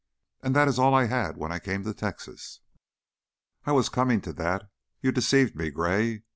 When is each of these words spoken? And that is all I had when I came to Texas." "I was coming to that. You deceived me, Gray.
And 0.41 0.55
that 0.55 0.67
is 0.67 0.79
all 0.79 0.95
I 0.95 1.05
had 1.05 1.37
when 1.37 1.51
I 1.51 1.59
came 1.59 1.83
to 1.83 1.93
Texas." 1.93 2.61
"I 3.67 3.71
was 3.71 3.87
coming 3.87 4.19
to 4.21 4.33
that. 4.33 4.63
You 4.99 5.11
deceived 5.11 5.55
me, 5.55 5.69
Gray. 5.69 6.23